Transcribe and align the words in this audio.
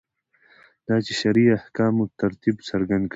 دا 0.87 0.95
چې 1.05 1.13
شرعي 1.19 1.45
احکامو 1.57 2.03
ترتیب 2.21 2.55
څرګند 2.69 3.03
کړي. 3.07 3.09